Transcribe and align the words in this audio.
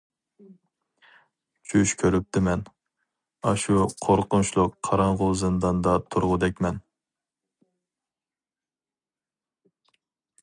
چۈش 1.71 1.91
كۆرۈپتىمەن، 2.03 2.63
ئاشۇ 3.51 3.83
قورقۇنچلۇق 4.07 4.73
قاراڭغۇ 4.89 5.27
زىنداندا 5.43 5.95
تۇرغۇدەكمەن. 6.15 6.81